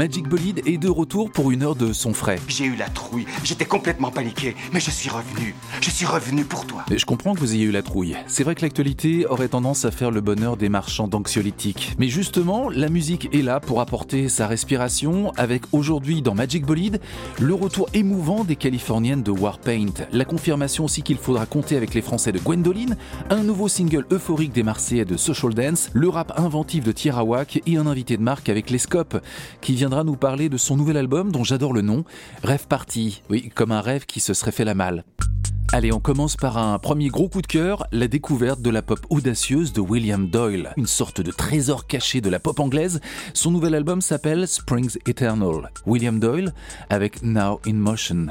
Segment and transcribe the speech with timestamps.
[0.00, 2.38] Magic Bolide est de retour pour une heure de son frais.
[2.48, 5.54] J'ai eu la trouille, j'étais complètement paniqué, mais je suis revenu.
[5.82, 6.86] Je suis revenu pour toi.
[6.90, 8.16] Et je comprends que vous ayez eu la trouille.
[8.26, 11.96] C'est vrai que l'actualité aurait tendance à faire le bonheur des marchands d'anxiolytiques.
[11.98, 16.98] Mais justement, la musique est là pour apporter sa respiration avec aujourd'hui dans Magic Bolide
[17.38, 20.06] le retour émouvant des Californiennes de Warpaint.
[20.12, 22.96] La confirmation aussi qu'il faudra compter avec les Français de Gwendoline,
[23.28, 27.76] un nouveau single euphorique des Marseillais de Social Dance, le rap inventif de Tierawak et
[27.76, 29.22] un invité de marque avec les Scopes
[29.60, 29.74] qui
[30.04, 32.04] nous parler de son nouvel album dont j'adore le nom,
[32.42, 33.22] Rêve Party.
[33.28, 35.04] Oui, comme un rêve qui se serait fait la malle.
[35.72, 39.00] Allez, on commence par un premier gros coup de cœur, la découverte de la pop
[39.08, 43.00] audacieuse de William Doyle, une sorte de trésor caché de la pop anglaise.
[43.34, 45.70] Son nouvel album s'appelle Springs Eternal.
[45.86, 46.52] William Doyle
[46.88, 48.26] avec Now in Motion.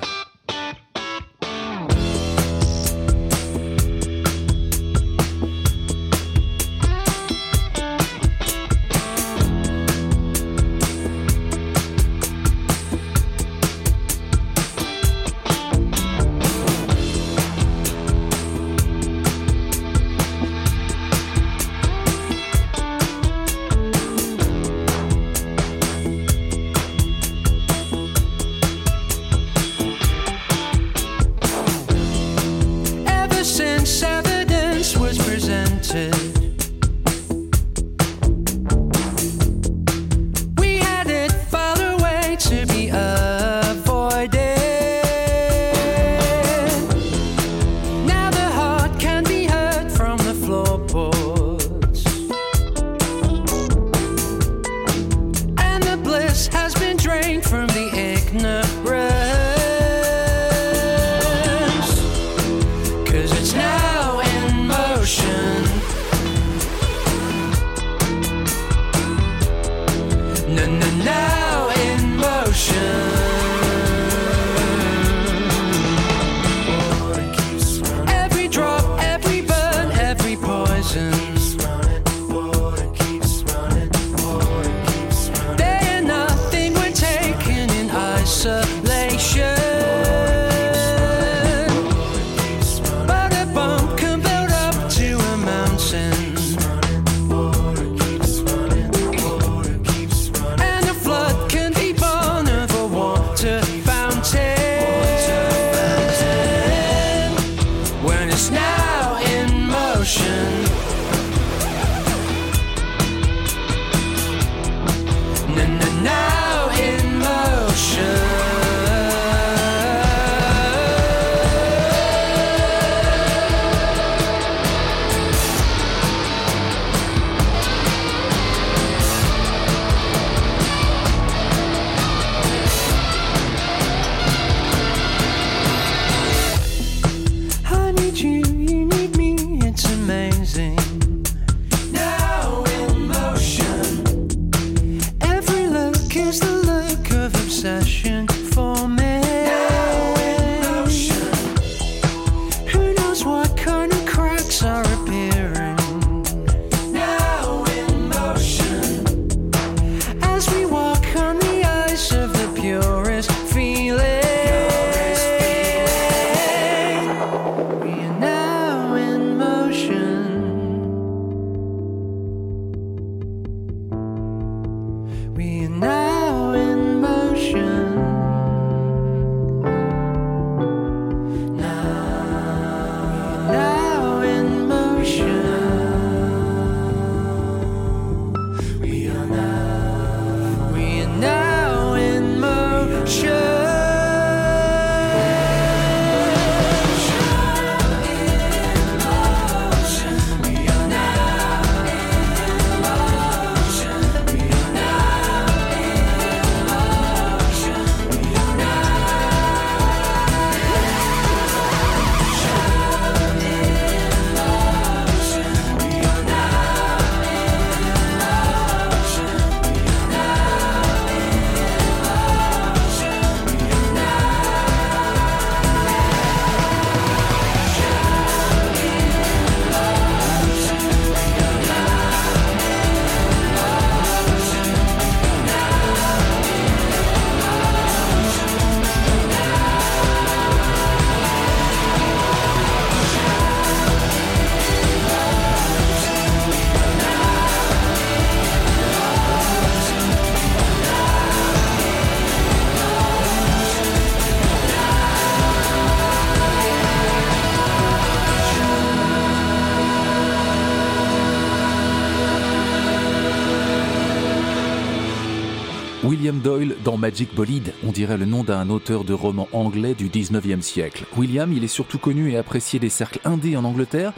[266.99, 271.05] Magic Bolide, on dirait le nom d'un auteur de romans anglais du 19e siècle.
[271.15, 274.11] William, il est surtout connu et apprécié des cercles indés en Angleterre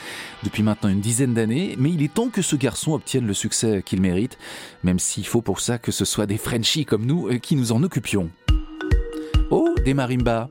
[0.44, 3.84] depuis maintenant une dizaine d'années, mais il est temps que ce garçon obtienne le succès
[3.86, 4.40] qu'il mérite,
[4.84, 7.72] même s'il faut pour ça que ce soit des Frenchies comme nous euh, qui nous
[7.72, 8.32] en occupions.
[9.52, 10.50] Oh, des marimbas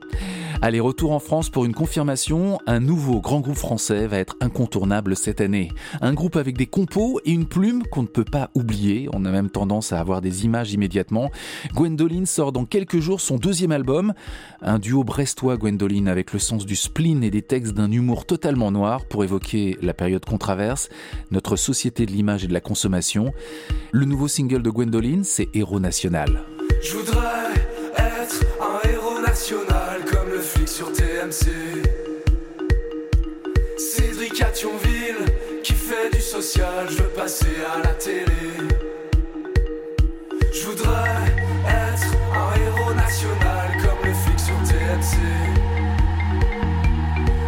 [0.63, 2.59] Allez, retour en France pour une confirmation.
[2.67, 5.71] Un nouveau grand groupe français va être incontournable cette année.
[6.01, 9.09] Un groupe avec des compos et une plume qu'on ne peut pas oublier.
[9.11, 11.31] On a même tendance à avoir des images immédiatement.
[11.73, 14.13] Gwendoline sort dans quelques jours son deuxième album.
[14.61, 18.69] Un duo brestois Gwendoline avec le sens du spleen et des textes d'un humour totalement
[18.69, 20.89] noir pour évoquer la période qu'on traverse,
[21.31, 23.33] notre société de l'image et de la consommation.
[23.91, 26.43] Le nouveau single de Gwendoline, c'est Héros National.
[26.83, 27.55] Je voudrais
[27.97, 28.50] être
[30.71, 31.51] sur TMC.
[33.77, 34.51] Cédric à
[35.63, 38.23] qui fait du social, je veux passer à la télé.
[40.53, 41.25] Je voudrais
[41.67, 45.17] être un héros national comme le flic sur TMC.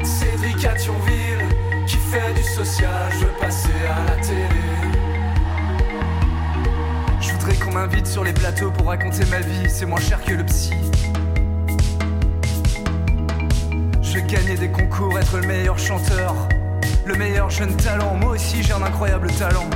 [0.04, 4.66] Cédric à qui fait du social, je veux passer à la télé.
[7.22, 10.34] Je voudrais qu'on m'invite sur les plateaux pour raconter ma vie, c'est moins cher que
[10.34, 10.74] le psy.
[14.13, 16.36] Je vais gagner des concours, être le meilleur chanteur,
[17.04, 18.13] le meilleur jeune talent.
[18.13, 19.68] Moi aussi j'ai un incroyable talent.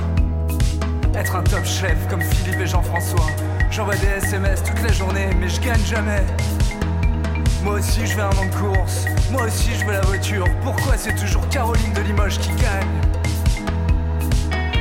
[1.16, 3.26] Être un top chef comme Philippe et Jean-François.
[3.72, 6.24] J'envoie des SMS toute la journée, mais je gagne jamais.
[7.64, 10.46] Moi aussi je veux un nom de course, moi aussi je veux la voiture.
[10.62, 12.86] Pourquoi c'est toujours Caroline de Limoges qui gagne?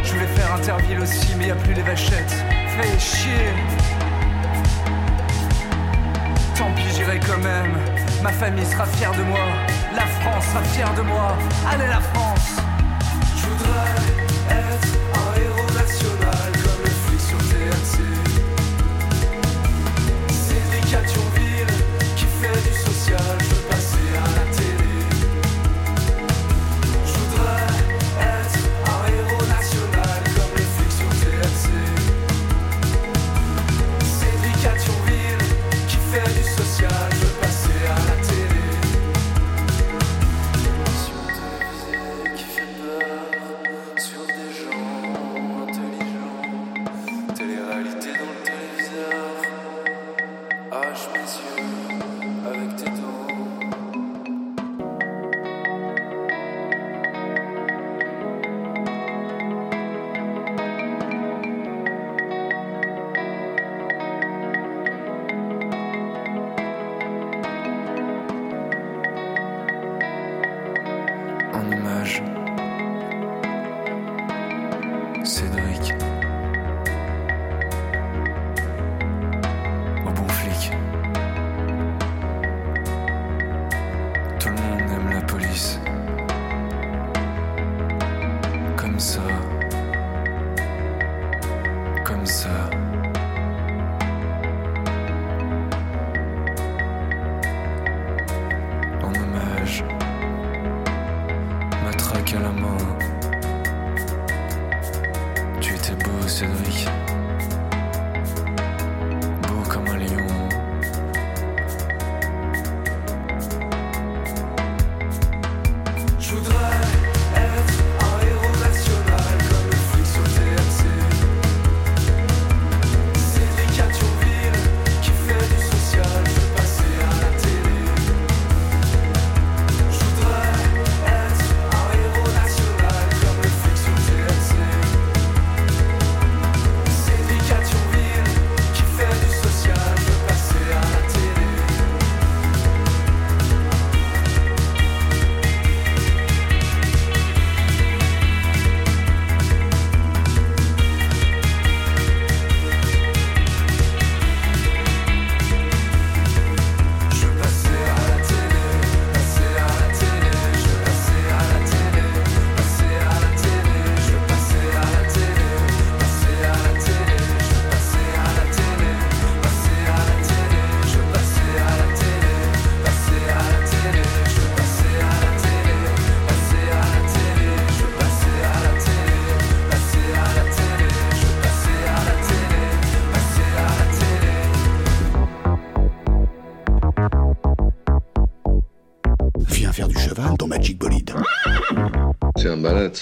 [0.03, 2.45] Je voulais faire Interville aussi, mais y a plus les vachettes.
[2.77, 3.55] Fait chier.
[6.59, 7.96] Tant pis, j'irai quand même.
[8.27, 9.39] Ma famille sera fière de moi.
[9.95, 11.39] La France sera fière de moi.
[11.71, 12.57] Allez la France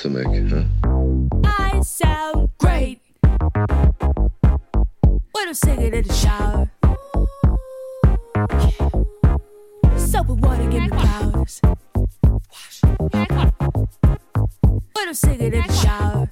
[0.04, 0.66] un malade ce
[1.44, 3.00] I sound great.
[5.32, 6.70] What a Wanna sing it in the shower.
[9.96, 11.61] Soap and water give me powers.
[14.94, 16.28] Wanna sing it in the shower.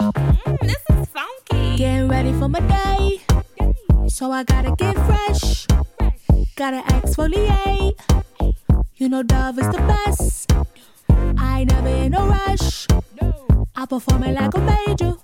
[0.00, 1.76] Mm, this is funky.
[1.76, 3.20] Getting ready for my day.
[4.08, 5.66] So I gotta get fresh.
[6.56, 7.94] Gotta exfoliate.
[8.40, 8.52] Eh?
[8.96, 10.39] You know Dove is the best.
[13.90, 15.16] I perform it like a major.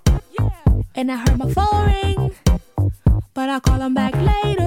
[0.93, 2.35] And I heard my phone ring.
[3.33, 4.66] But I'll call him back later.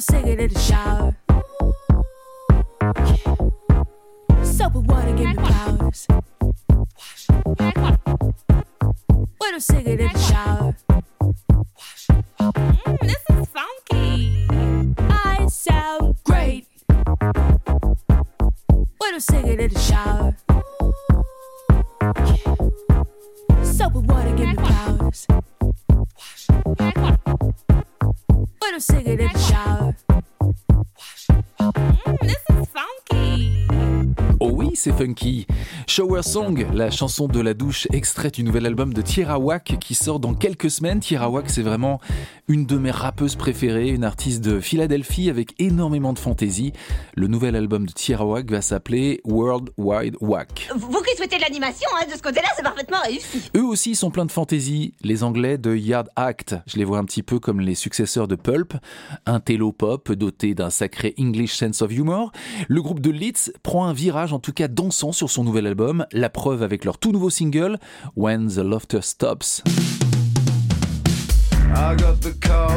[0.00, 1.14] I'm singing in the shower.
[4.42, 6.06] Soap and water give me powers.
[9.36, 10.89] When I'm singing in the shower.
[35.00, 35.46] Funky.
[35.90, 39.96] Shower Song, la chanson de la douche extraite du nouvel album de Tierra Whack qui
[39.96, 41.00] sort dans quelques semaines.
[41.00, 41.98] Tierra Whack, c'est vraiment
[42.46, 46.72] une de mes rappeuses préférées, une artiste de Philadelphie avec énormément de fantaisie.
[47.16, 50.68] Le nouvel album de Tierra Whack va s'appeler World Wide Whack.
[50.76, 53.50] Vous qui souhaitez de l'animation, hein, de ce côté-là, c'est parfaitement réussi.
[53.56, 54.94] Eux aussi sont pleins de fantaisie.
[55.02, 58.36] Les Anglais de Yard Act, je les vois un petit peu comme les successeurs de
[58.36, 58.74] Pulp,
[59.26, 62.30] un télo pop doté d'un sacré English sense of humor.
[62.68, 65.79] Le groupe de Leeds prend un virage en tout cas dansant sur son nouvel album,
[66.12, 67.78] la preuve avec leur tout nouveau single
[68.16, 69.62] When the Laughter Stops.
[71.74, 72.68] I got the call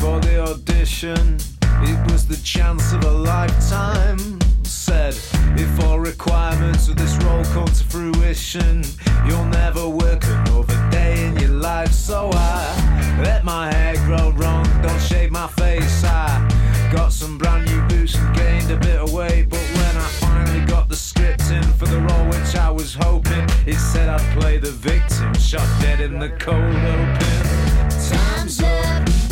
[0.00, 1.38] for the audition.
[1.82, 4.38] It was the chance of a lifetime.
[4.64, 5.14] Said,
[5.56, 8.82] if all requirements of this role come to fruition,
[9.26, 11.92] you'll never work another day in your life.
[11.92, 16.04] So I let my hair grow wrong, don't shave my face.
[16.04, 19.48] I got some brand new boots and gained a bit of weight.
[19.48, 23.46] But when I finally got the script in for the role which I was hoping,
[23.66, 27.88] it said I'd play the victim, shot dead in the cold open.
[27.90, 29.27] Time's up.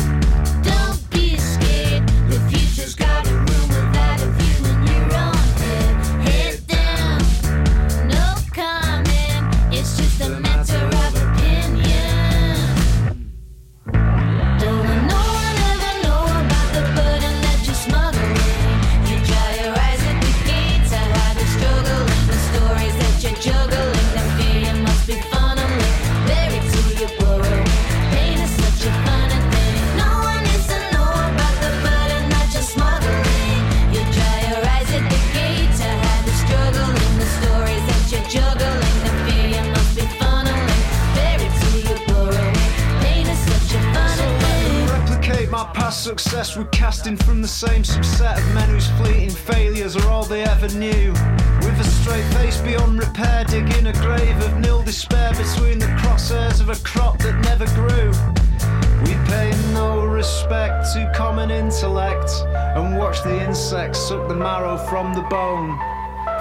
[64.07, 65.77] Suck the marrow from the bone.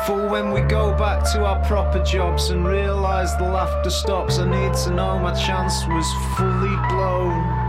[0.06, 4.48] For when we go back to our proper jobs and realise the laughter stops, I
[4.48, 6.06] need to know my chance was
[6.36, 7.65] fully blown.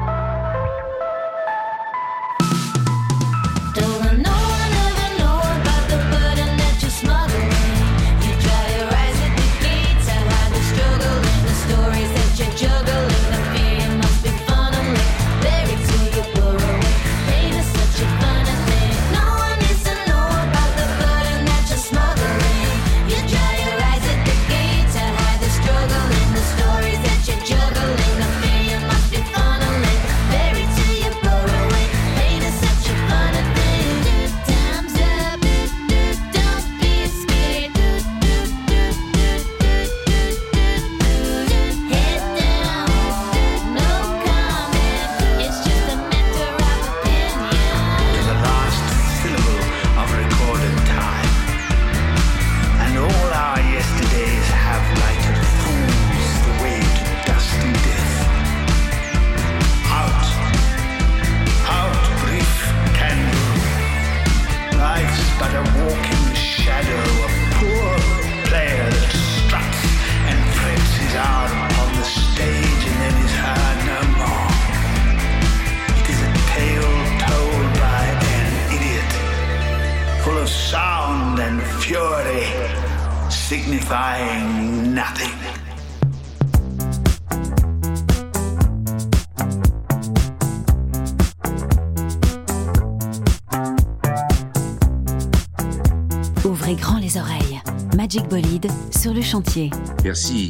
[98.98, 99.70] Sur le chantier.
[100.04, 100.50] Merci.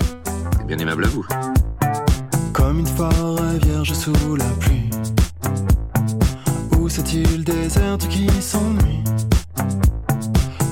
[0.57, 1.25] C'est bien aimable à vous.
[2.53, 4.89] Comme une forêt vierge sous la pluie.
[6.77, 9.03] Où cette île déserte qui s'ennuie?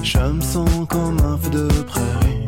[0.04, 2.46] Je me sens comme un feu de prairie.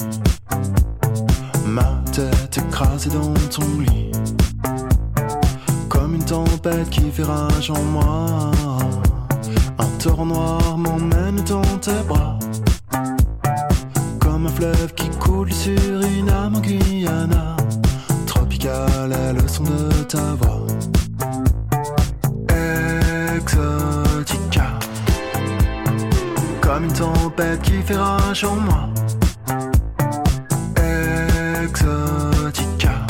[1.65, 4.11] Ma tête écrasée dans ton lit.
[5.89, 8.51] Comme une tempête qui fait rage en moi.
[9.77, 12.36] Un torrent noir m'emmène dans tes bras.
[14.57, 17.55] Fleuve qui coule sur une âme en Guyana.
[18.25, 20.65] Tropical est le son de ta voix.
[23.35, 24.79] Exotica.
[26.59, 28.89] Comme une tempête qui fait rage en moi.
[31.63, 33.05] Exotica.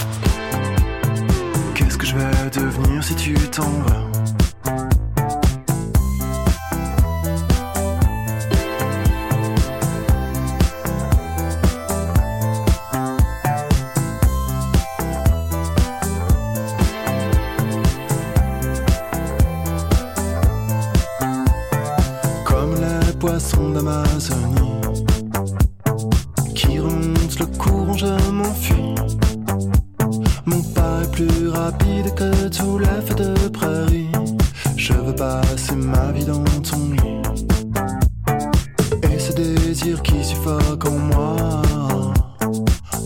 [1.76, 3.97] Qu'est-ce que je vais devenir si tu t'en?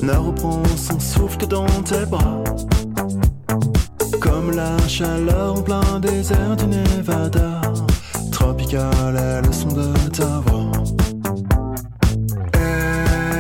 [0.03, 2.43] Ne reprend son souffle que dans tes bras.
[4.19, 7.61] Comme la chaleur en plein désert du Nevada.
[8.31, 10.71] Tropical est le son de ta voix.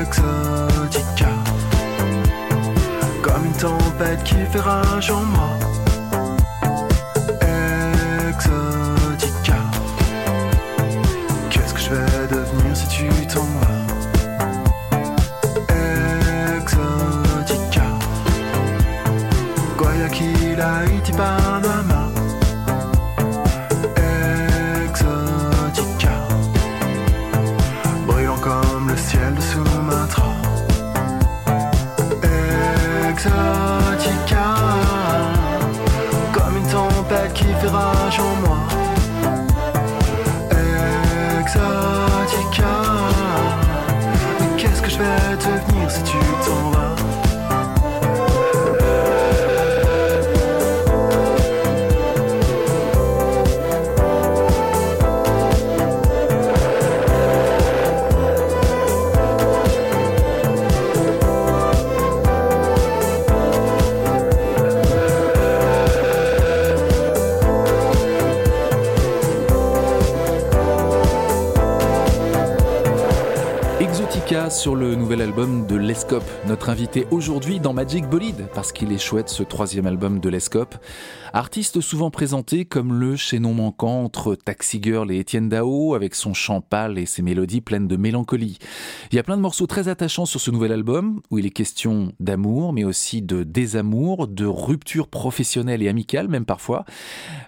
[0.01, 1.33] Exotica.
[3.23, 5.80] Comme une tempête qui fait rage en moi.
[76.47, 80.75] Notre invité aujourd'hui dans Magic Bolide, parce qu'il est chouette ce troisième album de Lescope.
[81.33, 86.33] Artiste souvent présenté comme le chaînon manquant entre Taxi Girl et Étienne Dao, avec son
[86.33, 88.59] chant pâle et ses mélodies pleines de mélancolie.
[89.11, 91.51] Il y a plein de morceaux très attachants sur ce nouvel album, où il est
[91.51, 96.83] question d'amour, mais aussi de désamour, de rupture professionnelle et amicale même parfois.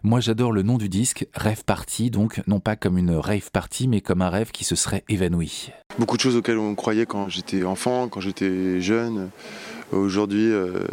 [0.02, 3.90] Moi j'adore le nom du disque, Rêve Party, donc non pas comme une rave party,
[3.90, 5.72] mais comme un rêve qui se serait évanoui.
[6.00, 9.30] Beaucoup de choses auxquelles on croyait quand j'étais enfant, quand j'étais jeune.
[9.92, 10.86] Aujourd'hui, euh,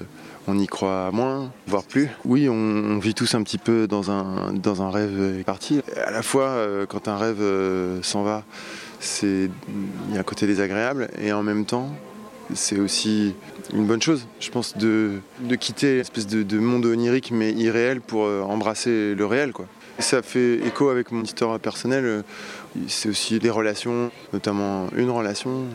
[0.50, 2.08] on y croit moins, voire plus.
[2.24, 5.80] Oui, on, vit tous un petit peu dans un, dans un rêve parti.
[6.04, 8.42] À la fois, euh, quand un rêve euh, s'en va,
[9.22, 9.50] il
[10.12, 11.88] y a un côté désagréable et en même temps,
[12.52, 13.34] c'est aussi
[13.72, 18.00] une bonne chose, je pense, de, de quitter l'espèce de, de monde onirique mais irréel
[18.00, 19.52] pour euh, embrasser le réel.
[19.52, 19.66] Quoi.
[20.00, 22.24] Ça fait écho avec mon histoire personnelle.
[22.88, 25.66] C'est aussi des relations, notamment une relation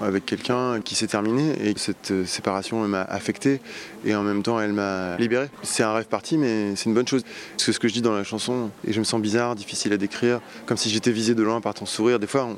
[0.00, 3.60] avec quelqu'un qui s'est terminée et cette euh, séparation m'a affecté
[4.04, 5.48] et en même temps elle m'a libéré.
[5.62, 7.22] C'est un rêve parti mais c'est une bonne chose.
[7.52, 9.92] Parce que ce que je dis dans la chanson, et je me sens bizarre, difficile
[9.92, 12.18] à décrire, comme si j'étais visé de loin par ton sourire.
[12.18, 12.48] Des fois,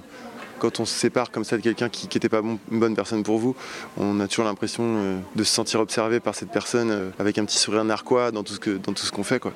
[0.59, 2.41] quand on se sépare comme ça de quelqu'un qui n'était pas
[2.71, 3.55] une bonne personne pour vous,
[3.99, 7.45] on a toujours l'impression euh, de se sentir observé par cette personne euh, avec un
[7.45, 9.39] petit sourire narquois dans tout ce que- dans tout ce qu'on fait.
[9.41, 9.53] Quoi.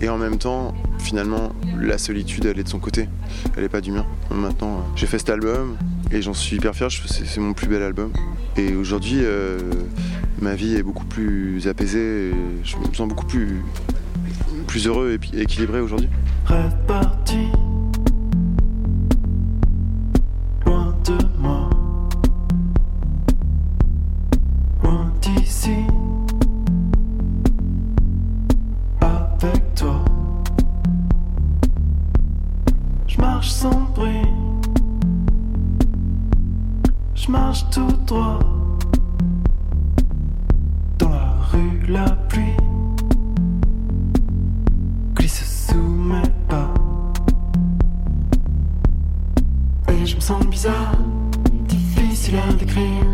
[0.00, 3.08] Et en même temps, finalement, la solitude, elle est de son côté,
[3.56, 4.06] elle n'est pas du mien.
[4.30, 5.76] Maintenant, euh, j'ai fait cet album
[6.10, 8.12] et j'en suis hyper fier, c'est mon plus bel album.
[8.56, 9.20] Et aujourd'hui,
[10.40, 12.32] ma vie est beaucoup plus apaisée,
[12.64, 13.62] je me sens beaucoup plus,
[14.66, 16.08] plus heureux et équilibré aujourd'hui.
[16.46, 16.72] Rêve
[37.26, 38.38] je marche tout droit.
[40.98, 42.56] Dans la rue, la pluie
[45.14, 46.72] glisse sous mes pas.
[49.92, 50.92] Et je me sens bizarre,
[51.68, 53.06] difficile à décrire.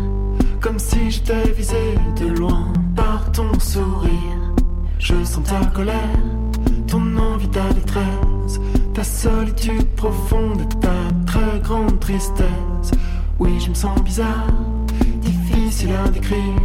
[0.60, 4.10] Comme si j'étais visé de loin par ton sourire.
[4.98, 6.22] Je sens ta colère,
[6.86, 8.60] ton envie, ta détresse,
[8.94, 10.96] ta solitude profonde et ta
[11.26, 12.92] très grande tristesse.
[13.42, 14.46] Oui, je me sens bizarre,
[15.16, 16.62] difficile à décrire.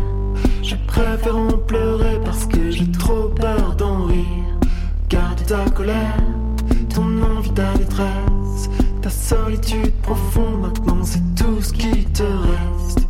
[0.61, 4.59] Je préfère en pleurer parce que j'ai trop peur d'en rire.
[5.09, 6.19] Garde ta colère,
[6.93, 8.69] ton envie, ta détresse,
[9.01, 10.61] ta solitude profonde.
[10.61, 13.06] Maintenant, c'est tout ce qui te reste.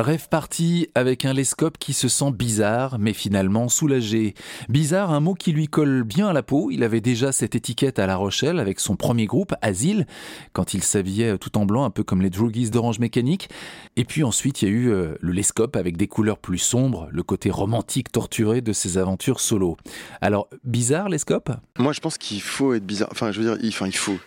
[0.00, 4.34] Rêve parti avec un lescope qui se sent bizarre, mais finalement soulagé.
[4.68, 6.70] Bizarre, un mot qui lui colle bien à la peau.
[6.70, 10.06] Il avait déjà cette étiquette à La Rochelle avec son premier groupe, Asile,
[10.52, 13.50] quand il s'habillait tout en blanc, un peu comme les Droogies d'Orange Mécanique.
[13.96, 17.08] Et puis ensuite, il y a eu euh, le lescope avec des couleurs plus sombres,
[17.10, 19.78] le côté romantique torturé de ses aventures solo.
[20.20, 21.50] Alors, bizarre, lescope?
[21.76, 23.08] Moi, je pense qu'il faut être bizarre.
[23.10, 24.18] Enfin, je veux dire, il, enfin, il faut.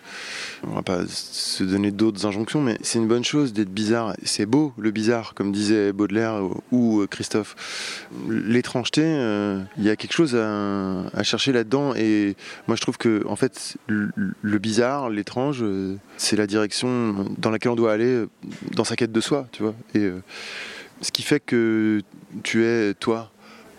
[0.63, 4.15] On va pas se donner d'autres injonctions, mais c'est une bonne chose d'être bizarre.
[4.23, 8.07] C'est beau, le bizarre, comme disait Baudelaire ou Christophe.
[8.29, 11.93] L'étrangeté, euh, il y a quelque chose à, chercher là-dedans.
[11.95, 12.35] Et
[12.67, 17.71] moi, je trouve que, en fait, le, bizarre, l'étrange, euh, c'est la direction dans laquelle
[17.71, 18.29] on doit aller euh,
[18.75, 19.73] dans sa quête de soi, tu vois.
[19.95, 20.21] Et euh,
[21.01, 22.01] ce qui fait que
[22.43, 23.31] tu es toi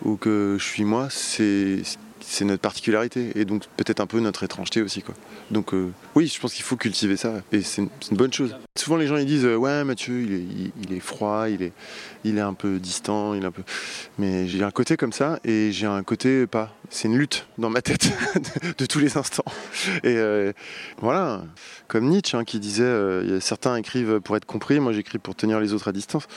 [0.03, 1.81] ou que je suis moi, c'est
[2.25, 5.15] c'est notre particularité et donc peut-être un peu notre étrangeté aussi quoi.
[5.51, 8.55] Donc euh, oui, je pense qu'il faut cultiver ça et c'est une, bonne chose.
[8.77, 11.73] Souvent les gens ils disent euh, ouais Mathieu il est, froid, il est,
[12.23, 13.63] il est un peu distant, il est un peu.
[14.17, 16.75] Mais j'ai un côté comme ça et j'ai un côté pas.
[16.89, 18.11] C'est une lutte dans ma tête
[18.77, 19.45] de, tous les instants.
[20.03, 20.53] Et euh,
[20.99, 21.43] voilà,
[21.87, 25.73] comme Nietzsche hein, qui disait certains écrivent pour être compris, moi j'écris pour tenir les
[25.73, 26.27] autres à distance.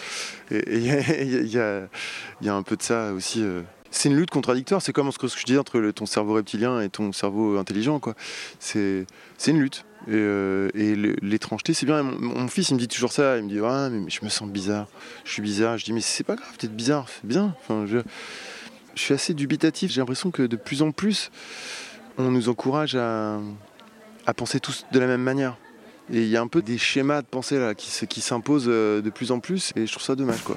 [0.50, 3.42] Et il y, y a un peu de ça aussi.
[3.90, 4.82] C'est une lutte contradictoire.
[4.82, 7.98] C'est comme ce que je dis entre ton cerveau reptilien et ton cerveau intelligent.
[7.98, 8.14] quoi.
[8.58, 9.06] C'est
[9.46, 9.84] une lutte.
[10.08, 10.68] Et, euh,
[11.22, 12.02] l'étrangeté, c'est bien.
[12.02, 13.38] Mon, fils, il me dit toujours ça.
[13.38, 14.86] Il me dit ah, mais, je me sens bizarre.
[15.24, 15.78] Je suis bizarre.
[15.78, 17.06] Je dis mais c'est pas grave d'être bizarre.
[17.08, 17.54] C'est bien.
[17.86, 17.98] Je,
[18.94, 19.90] suis assez dubitatif.
[19.90, 21.30] J'ai l'impression que de plus en plus,
[22.18, 23.40] on nous encourage à,
[24.36, 25.56] penser tous de la même manière.
[26.12, 28.68] Et il y a un peu des schémas de pensée là qui, se- qui s'imposent
[28.68, 29.72] euh, de plus en plus.
[29.74, 30.42] Et je trouve ça dommage.
[30.42, 30.54] quoi.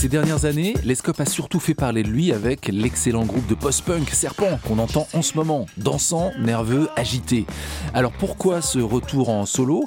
[0.00, 4.08] Ces dernières années, Lescope a surtout fait parler de lui avec l'excellent groupe de post-punk
[4.08, 7.44] Serpent qu'on entend en ce moment, dansant, nerveux, agité.
[7.92, 9.84] Alors pourquoi ce retour en solo?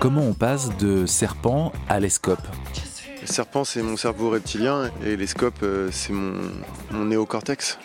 [0.00, 2.40] Comment on passe de Serpent à Lescope?
[3.26, 6.40] Serpent, c'est mon cerveau reptilien et les scopes, euh, c'est mon,
[7.04, 7.78] néocortex.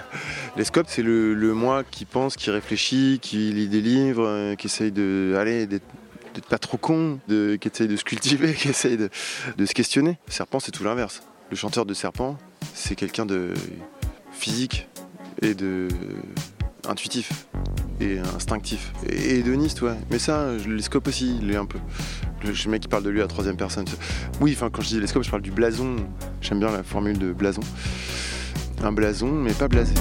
[0.56, 4.68] les scopes, c'est le, moi qui pense, qui réfléchit, qui lit des livres, euh, qui
[4.68, 5.34] essaye de,
[6.34, 9.08] d'être pas trop con, de, qui essaye de se cultiver, qui essaye de,
[9.66, 10.18] se questionner.
[10.28, 11.22] Serpent, c'est tout l'inverse.
[11.50, 12.36] Le chanteur de serpent,
[12.74, 13.54] c'est quelqu'un de
[14.32, 14.88] physique
[15.42, 15.88] et de
[16.88, 17.46] intuitif
[18.00, 18.92] et instinctif.
[19.08, 19.96] Et hédoniste ouais.
[20.10, 21.78] Mais ça je- les scopes aussi il est un peu.
[22.44, 23.84] Le mec qui parle de lui à troisième personne.
[24.40, 25.96] Oui enfin quand je dis les scopes je parle du blason.
[26.40, 27.62] J'aime bien la formule de blason.
[28.82, 29.94] Un blason mais pas blasé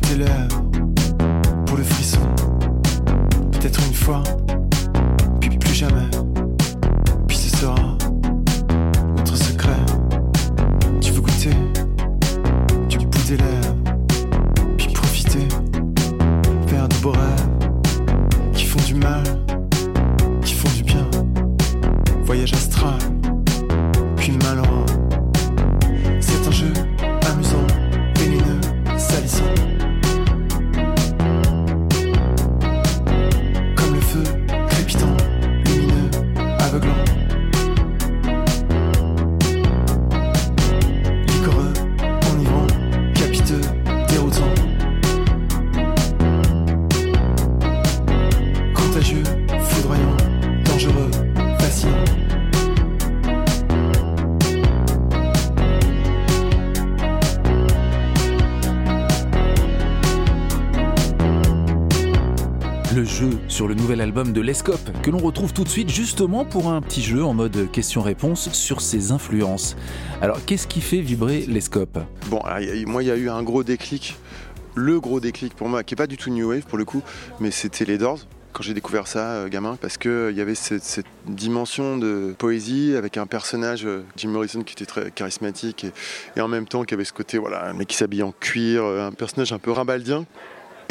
[0.00, 0.62] tes lèvres
[1.66, 2.20] pour le frisson.
[3.52, 4.22] Peut-être une fois,
[62.94, 66.44] Le jeu sur le nouvel album de Lescope que l'on retrouve tout de suite justement
[66.44, 69.76] pour un petit jeu en mode question-réponse sur ses influences.
[70.20, 71.98] Alors qu'est-ce qui fait vibrer Lescope?
[72.28, 72.42] Bon,
[72.86, 74.16] moi, il y a eu un gros déclic.
[74.74, 77.02] Le gros déclic pour moi, qui est pas du tout New Wave pour le coup,
[77.40, 78.20] mais c'était les Doors.
[78.52, 83.16] Quand j'ai découvert ça, euh, gamin, parce qu'il y avait cette, dimension de poésie avec
[83.16, 85.86] un personnage, euh, Jim Morrison, qui était très charismatique
[86.36, 88.84] et, en même temps qui avait ce côté, voilà, un mec qui s'habille en cuir,
[88.84, 90.26] euh, un personnage un peu rimbaldien.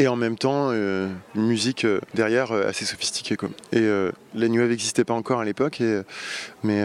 [0.01, 3.35] Et en même temps, euh, une musique euh, derrière euh, assez sophistiquée.
[3.35, 3.49] Quoi.
[3.71, 3.87] Et
[4.33, 5.83] la New Wave n'existait pas encore à l'époque,
[6.63, 6.81] mais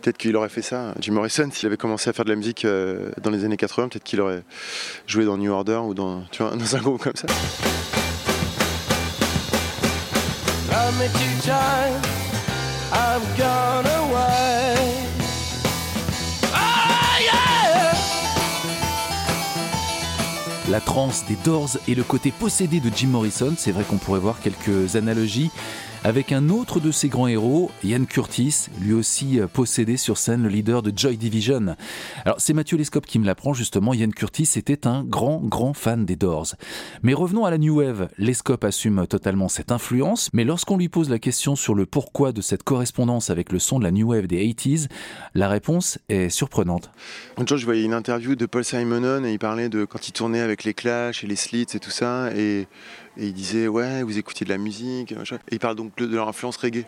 [0.00, 0.94] peut-être qu'il aurait fait ça.
[1.00, 2.64] Jim Morrison, s'il avait commencé à faire de la musique
[3.20, 4.44] dans les années 80, peut-être qu'il aurait
[5.08, 7.26] joué dans New Order ou dans, tu vois, dans un groupe comme ça.
[20.72, 24.20] La trance des Doors et le côté possédé de Jim Morrison, c'est vrai qu'on pourrait
[24.20, 25.50] voir quelques analogies
[26.04, 30.42] avec un autre de ses grands héros, Ian Curtis, lui aussi euh, possédé sur scène,
[30.42, 31.76] le leader de Joy Division.
[32.24, 36.04] Alors c'est Mathieu Lescope qui me l'apprend justement, Ian Curtis était un grand grand fan
[36.04, 36.54] des Doors.
[37.02, 41.08] Mais revenons à la New Wave, Lescope assume totalement cette influence, mais lorsqu'on lui pose
[41.08, 44.26] la question sur le pourquoi de cette correspondance avec le son de la New Wave
[44.26, 44.88] des 80s,
[45.34, 46.90] la réponse est surprenante.
[47.36, 50.12] Un jour, je voyais une interview de Paul Simonon et il parlait de quand il
[50.12, 52.30] tournait avec les Clash et les Slits et tout ça.
[52.34, 52.66] Et,
[53.16, 55.12] et il disait, ouais, vous écoutiez de la musique.
[55.12, 55.36] machin.
[55.50, 56.84] Et il parle donc de leur influence reggae.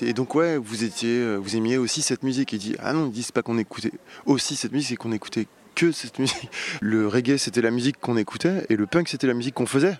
[0.00, 2.52] Et donc, ouais, vous, étiez, euh, vous aimiez aussi cette musique.
[2.52, 3.92] Il dit, ah non, il dit, c'est pas qu'on écoutait
[4.26, 6.50] aussi cette musique, c'est qu'on écoutait que cette musique.
[6.80, 9.98] Le reggae, c'était la musique qu'on écoutait et le punk, c'était la musique qu'on faisait.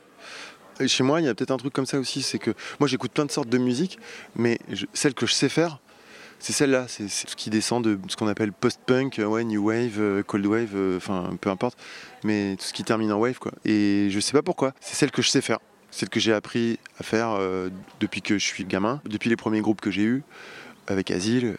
[0.80, 2.22] Et chez moi, il y a peut-être un truc comme ça aussi.
[2.22, 3.98] C'est que moi, j'écoute plein de sortes de musique,
[4.36, 4.58] mais
[4.92, 5.80] celle que je sais faire,
[6.42, 9.64] c'est celle-là, c'est c'est ce qui descend de ce qu'on appelle post-punk, euh, ouais, new
[9.68, 11.78] wave, euh, cold wave, euh, enfin peu importe,
[12.24, 13.52] mais tout ce qui termine en wave quoi.
[13.64, 15.60] Et je sais pas pourquoi, c'est celle que je sais faire,
[15.92, 17.38] celle que j'ai appris à faire
[18.00, 20.24] depuis que je suis gamin, depuis les premiers groupes que j'ai eus
[20.88, 21.58] avec Asile.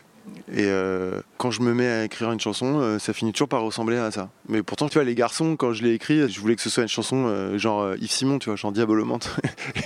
[0.49, 3.61] Et euh, quand je me mets à écrire une chanson, euh, ça finit toujours par
[3.61, 4.29] ressembler à ça.
[4.47, 6.83] Mais pourtant, tu vois, les garçons, quand je l'ai écrit, je voulais que ce soit
[6.83, 9.35] une chanson euh, genre Yves Simon, tu vois, genre Diabolomante.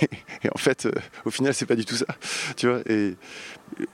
[0.42, 0.88] et en fait,
[1.24, 2.06] au final, c'est pas du tout ça,
[2.56, 2.80] tu vois.
[2.86, 3.16] Et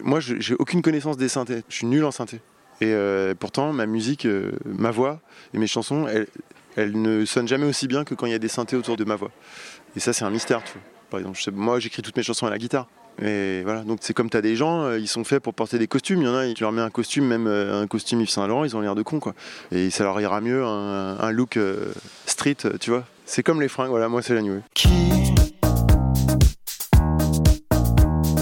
[0.02, 1.62] moi, j'ai aucune connaissance des synthés.
[1.68, 2.40] Je suis nul en synthé.
[2.80, 2.94] Et
[3.38, 4.26] pourtant, ma musique,
[4.64, 5.20] ma voix
[5.54, 6.26] et mes chansons, elles,
[6.76, 9.04] elles ne sonnent jamais aussi bien que quand il y a des synthés autour de
[9.04, 9.30] ma voix.
[9.96, 10.82] Et ça, c'est un mystère, tu vois.
[11.10, 12.88] Par exemple, moi, j'écris toutes mes chansons à la guitare.
[13.22, 15.78] Et voilà, donc c'est comme tu as des gens, euh, ils sont faits pour porter
[15.78, 16.20] des costumes.
[16.22, 18.46] Il y en a, tu leur mets un costume, même euh, un costume Yves Saint
[18.46, 19.34] Laurent, ils ont l'air de con, quoi.
[19.70, 21.92] Et ça leur ira mieux un, look euh,
[22.26, 23.04] street, tu vois.
[23.24, 24.42] C'est comme les fringues, voilà, moi, c'est la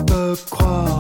[0.07, 0.92] peut croire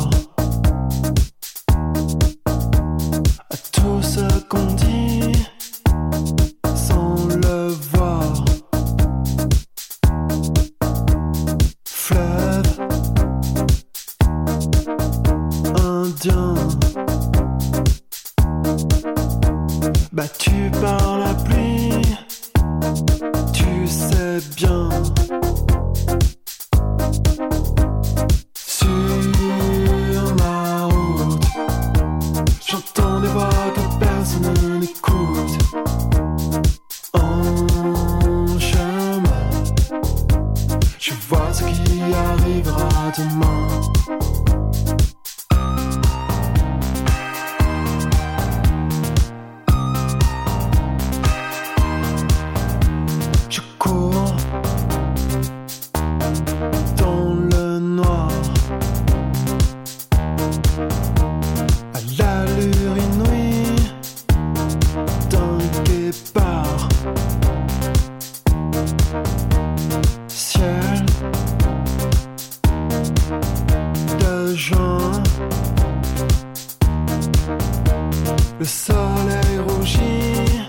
[78.86, 80.66] soleil rougit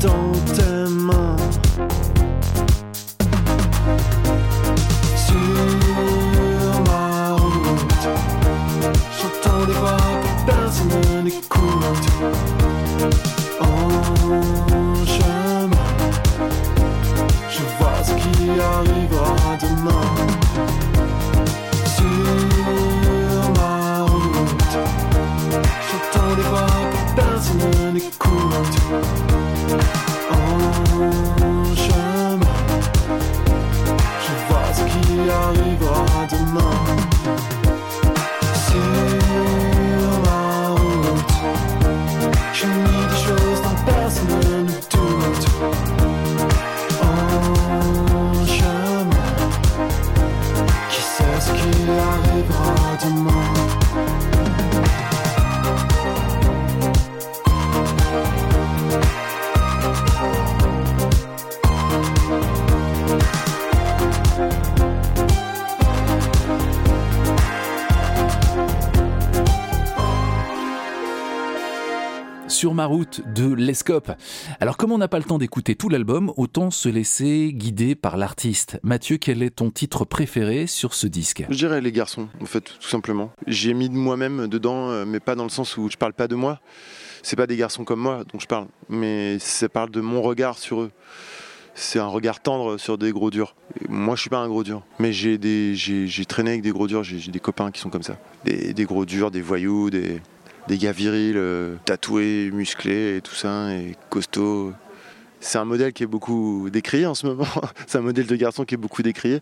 [0.00, 0.85] dans tes
[72.76, 74.12] ma route de Lescope.
[74.60, 78.18] Alors comme on n'a pas le temps d'écouter tout l'album, autant se laisser guider par
[78.18, 78.78] l'artiste.
[78.82, 81.46] Mathieu, quel est ton titre préféré sur ce disque?
[81.48, 83.32] Je dirais les garçons, en fait, tout simplement.
[83.46, 86.28] J'ai mis de moi-même dedans, euh, mais pas dans le sens où je parle pas
[86.28, 86.60] de moi.
[87.22, 90.58] C'est pas des garçons comme moi dont je parle, mais ça parle de mon regard
[90.58, 90.90] sur eux.
[91.74, 93.56] C'est un regard tendre sur des gros durs.
[93.88, 97.04] Moi, je suis pas un gros dur, mais j'ai traîné avec des gros durs.
[97.04, 100.20] J'ai, j'ai des copains qui sont comme ça, des, des gros durs, des voyous, des,
[100.68, 104.72] des gars virils, euh, tatoués, musclés et tout ça, et costauds.
[105.40, 107.46] C'est un modèle qui est beaucoup décrié en ce moment.
[107.86, 109.40] c'est un modèle de garçon qui est beaucoup décrié,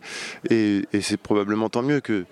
[0.49, 2.25] et, c'est probablement tant mieux que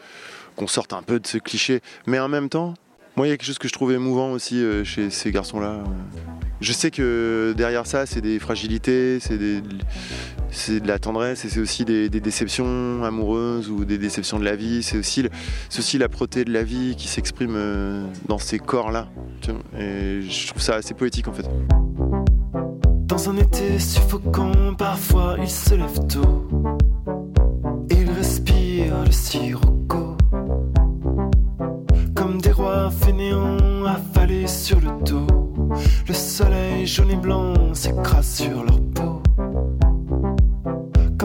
[0.55, 1.81] qu'on sorte un peu de ce cliché.
[2.05, 2.75] Mais en même temps,
[3.15, 5.83] moi, il y a quelque chose que je trouve émouvant aussi euh, chez ces garçons-là.
[6.61, 9.61] Je sais que derrière ça, c'est des fragilités, c'est des-
[10.53, 14.45] c'est de la tendresse et c'est aussi des, des déceptions amoureuses ou des déceptions de
[14.45, 14.83] la vie.
[14.83, 15.27] C'est aussi,
[15.77, 19.07] aussi la proté de la vie qui s'exprime euh, dans ces corps-là.
[19.77, 21.45] Et je trouve ça assez poétique en fait.
[23.05, 26.47] Dans un été suffocant, parfois il se lève tôt.
[27.89, 30.17] Il respire le sirocco.
[32.15, 35.27] Comme des rois fainéants affalés sur le dos.
[36.07, 38.92] Le soleil jaune et blanc s'écrase sur leur peau.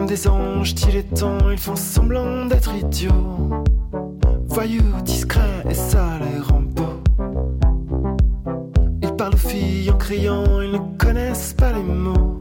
[0.08, 3.62] Des anges dilettants, ils font semblant d'être idiots.
[4.46, 6.62] Voyous, discrets et ça les rend.
[9.02, 12.40] Ils parlent aux filles en criant, ils ne connaissent pas les mots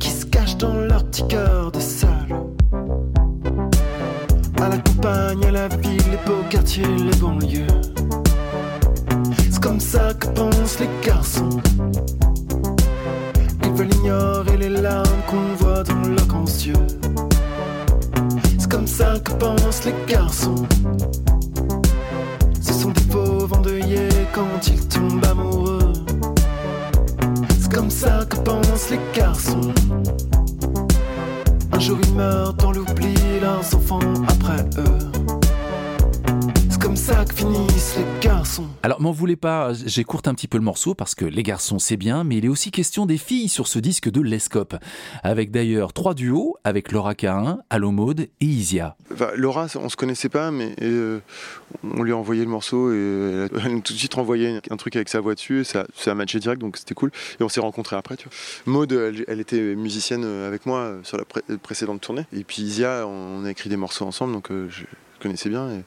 [0.00, 2.56] qui se cachent dans leur petit cœur de salaud.
[4.58, 7.66] À la campagne, à la ville, les beaux quartiers, les banlieues.
[9.50, 11.60] C'est comme ça que pensent les garçons.
[19.38, 20.66] Pensent les garçons.
[22.60, 25.92] Ce sont des pauvres endeuillés quand ils tombent amoureux.
[27.58, 29.72] C'est comme ça que pensent les garçons.
[31.72, 34.00] Un jour ils meurent dans l'oubli, leurs enfants
[38.86, 41.96] Alors m'en voulez pas, j'écourte un petit peu le morceau parce que les garçons c'est
[41.96, 44.76] bien, mais il est aussi question des filles sur ce disque de Lescope.
[45.24, 48.96] Avec d'ailleurs trois duos, avec Laura Cahin, Allo Maude et Isia.
[49.34, 51.18] Laura, on se connaissait pas, mais euh,
[51.82, 54.94] on lui a envoyé le morceau et elle a, tout de suite renvoyé un truc
[54.94, 57.10] avec sa voix dessus et ça, a matché direct, donc c'était cool.
[57.40, 58.28] Et on s'est rencontrés après, tu
[58.66, 58.86] vois.
[59.26, 62.24] Elle, était musicienne avec moi sur la pré- précédente tournée.
[62.32, 64.84] Et puis Isia, on a écrit des morceaux ensemble, donc euh, je
[65.20, 65.82] connaissais bien.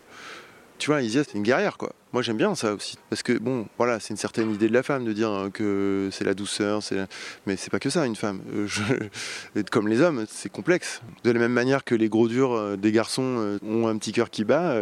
[0.80, 1.92] Tu vois, Isia, c'est une guerrière, quoi.
[2.14, 2.98] Moi, j'aime bien ça aussi.
[3.10, 6.10] Parce que, bon, voilà, c'est une certaine idée de la femme de dire euh, que
[6.12, 7.08] c'est la douceur, c'est la-
[7.46, 8.40] mais c'est pas que ça, une femme.
[8.54, 11.02] Euh, je- Comme les hommes, c'est complexe.
[11.26, 14.14] De la même manière que les gros durs euh, des garçons euh, ont un petit
[14.14, 14.80] cœur qui bat,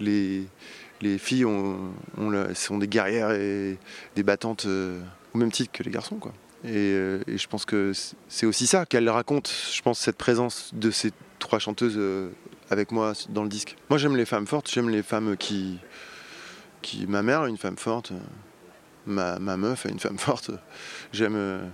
[0.00, 0.42] les,
[1.00, 1.78] les filles ont,
[2.54, 3.78] sont des guerrières et
[4.16, 6.32] des battantes au même titre que les garçons, quoi.
[6.64, 7.92] Et, euh, et je pense que
[8.28, 12.30] c'est- aussi ça qu'elle raconte, je pense, cette présence de ces trois chanteuses euh,
[12.70, 13.76] avec moi dans le disque.
[13.90, 15.78] Moi j'aime les femmes fortes, j'aime les femmes qui,
[16.80, 17.06] qui...
[17.06, 18.12] Ma mère une femme forte,
[19.06, 20.50] ma, ma meuf une femme forte.
[21.12, 21.36] J'aime...
[21.36, 21.66] euh,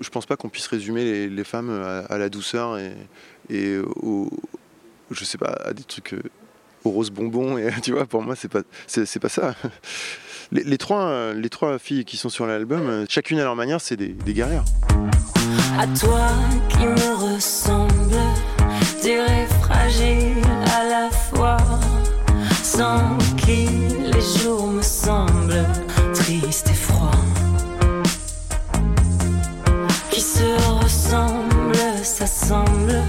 [0.00, 1.70] Je, pense pas qu'on puisse résumer les, femmes
[2.08, 2.94] à, la douceur et,
[3.50, 4.30] et au...
[5.10, 6.14] Je sais pas, à des trucs...
[6.14, 6.22] euh,
[6.84, 9.54] au rose bonbon et tu vois pour moi c'est pas c'est pas ça
[10.52, 13.56] les, les trois euh, les trois filles qui sont sur l'album euh, chacune à leur
[13.56, 14.64] manière c'est des, des guerrières
[15.78, 16.28] À toi
[16.68, 17.92] qui me ressemble,
[19.06, 20.42] et fragile
[20.74, 21.56] à la fois,
[22.62, 23.68] sans qui
[24.02, 25.66] les jours me semblent
[26.14, 27.10] tristes et froids.
[30.10, 33.02] Qui se ressemblent, s'assemblent,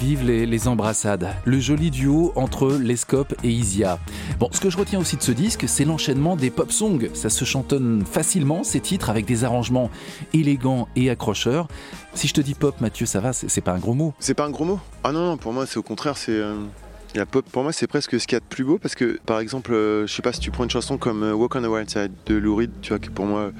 [0.00, 1.28] Oui, vive les, embrassades.
[1.44, 3.98] Le joli duo entre Lescope et Isia.
[4.38, 7.08] Bon, ce que je retiens aussi de ce disque, c'est l'enchaînement des pop songs.
[7.14, 9.90] Ça se chantonne facilement, ces titres, avec des arrangements
[10.32, 11.68] élégants et accrocheurs.
[12.14, 14.14] Si je te dis pop, Mathieu, ça va, c'est pas un gros mot.
[14.18, 14.80] c'est pas un gros mot?
[15.04, 16.54] Ah non non pour moi c'est au contraire c'est euh,
[17.14, 19.18] la pop pour moi c'est presque ce qu'il y a de plus beau parce que
[19.24, 21.62] par exemple euh, je sais pas si tu prends une chanson comme euh, Walk on
[21.62, 23.52] the Wild Side de Lou Reed tu vois qui est pour moi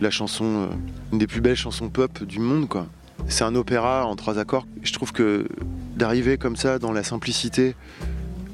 [0.00, 0.70] la chanson
[1.12, 2.86] une des plus belles chansons pop du monde quoi
[3.28, 5.46] c'est un opéra en trois accords je trouve que
[5.96, 7.74] d'arriver comme ça dans la simplicité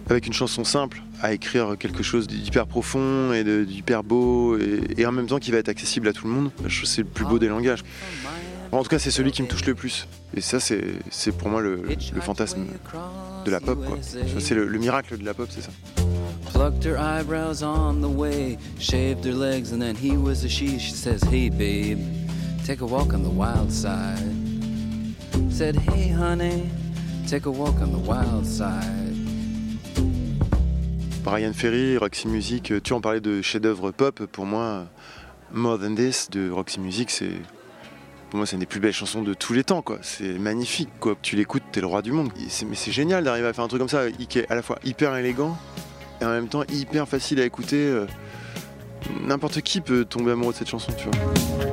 [0.09, 5.13] avec une chanson simple à écrire quelque chose d'hyper profond et d'hyper beau et, en
[5.13, 6.51] même temps qui va être accessible à tout le monde.
[6.85, 7.85] C'est le plus beau des langages.
[8.73, 10.09] En tout cas c'est celui qui me touche le plus.
[10.35, 11.83] Et ça c'est pour moi le,
[12.21, 12.65] fantasme
[13.45, 13.79] de la pop
[14.39, 15.71] c'est le, le miracle de la pop c'est ça.
[16.53, 20.79] Plucked her eyebrows on the way, shaved her legs, and then he was a she.
[20.79, 21.99] She says, Hey, babe,
[22.67, 24.19] take a walk on the wild side.
[25.51, 26.69] Said, Hey, honey,
[27.27, 29.17] take a walk on the wild side.
[31.25, 32.73] Brian Ferry Roxy Music.
[32.83, 34.27] Tu en parlais de chef-d'œuvre pop.
[34.27, 34.87] Pour moi
[35.53, 37.31] More Than This de Roxy Music c'est
[38.31, 39.99] pour moi c'est une des plus belles chansons de tous les temps quoi.
[40.03, 41.17] C'est magnifique quoi.
[41.23, 42.31] Tu l'écoutes t'es le roi du monde.
[42.37, 44.79] Mais c'est génial d'arriver à faire un truc comme ça qui est à la fois
[44.85, 45.57] hyper élégant
[46.21, 47.87] et en même temps hyper facile à écouter.
[47.87, 48.07] Euh,
[49.27, 51.72] n'importe qui peut tomber amoureux de cette chanson tu vois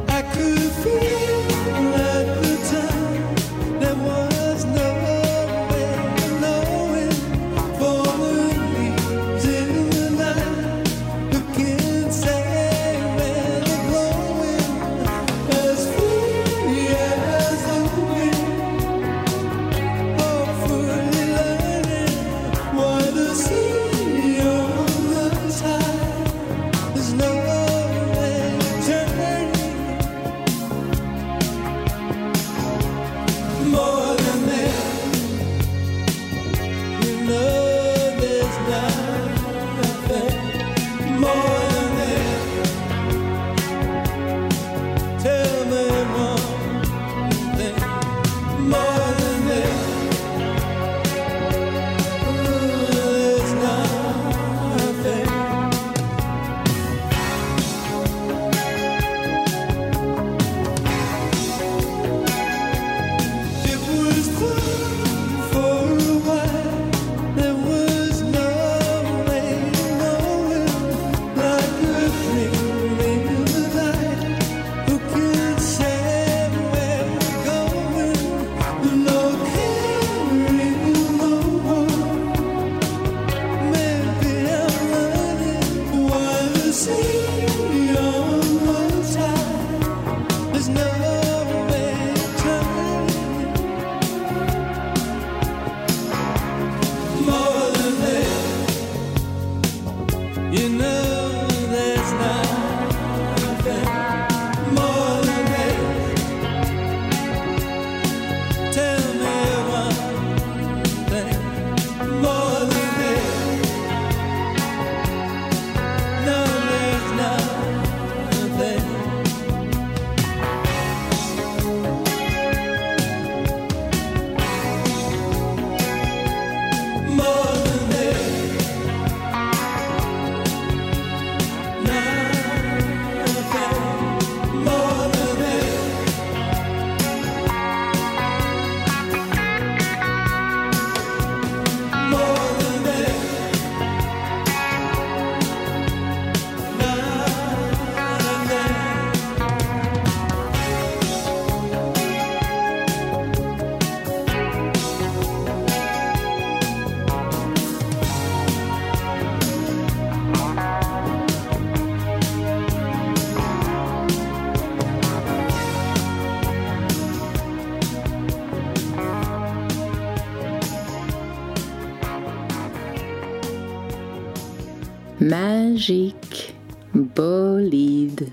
[175.79, 176.53] Magic
[176.93, 178.27] Bolide.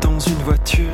[0.00, 0.90] Dans une voiture,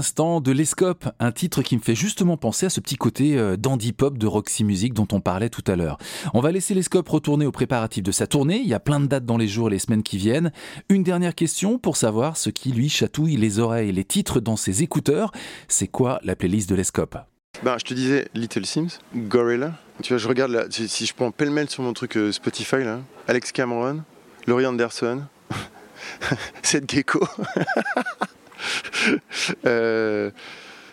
[0.00, 3.92] de l'Escope, un titre qui me fait justement penser à ce petit côté euh, dandy
[3.92, 5.98] pop de Roxy Music dont on parlait tout à l'heure.
[6.32, 9.06] On va laisser l'Escope retourner aux préparatifs de sa tournée, il y a plein de
[9.06, 10.52] dates dans les jours et les semaines qui viennent.
[10.88, 14.82] Une dernière question pour savoir ce qui lui chatouille les oreilles, les titres dans ses
[14.82, 15.32] écouteurs,
[15.68, 17.18] c'est quoi la playlist de l'Escope?
[17.62, 19.74] Ben, je te disais Little Sims, Gorilla.
[20.02, 22.84] Tu vois, je regarde là, si, si je prends pêle-mêle sur mon truc euh, Spotify
[22.84, 24.02] là, Alex Cameron,
[24.46, 25.24] Laurie Anderson,
[26.62, 27.20] Seth Gecko,
[29.66, 30.30] euh,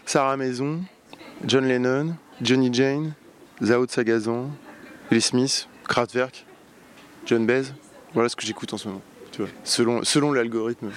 [0.06, 0.82] Sarah Maison,
[1.46, 3.14] John Lennon, Johnny Jane,
[3.64, 4.50] Zao de Sagazan,
[5.12, 6.46] Will Smith, Kraftwerk,
[7.26, 7.74] John Baez.
[8.14, 9.02] Voilà ce que j'écoute en ce moment.
[9.32, 10.90] Tu vois, selon, selon l'algorithme.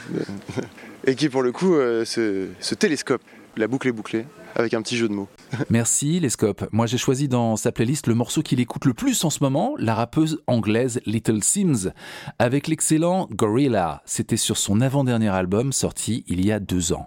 [1.06, 3.22] Et qui pour le coup euh, se télescope.
[3.56, 5.28] La boucle est bouclée avec un petit jeu de mots.
[5.70, 6.68] Merci Lescope.
[6.72, 9.74] Moi j'ai choisi dans sa playlist le morceau qu'il écoute le plus en ce moment,
[9.78, 11.92] la rappeuse anglaise Little Sims,
[12.38, 14.02] avec l'excellent Gorilla.
[14.06, 17.06] C'était sur son avant-dernier album sorti il y a deux ans.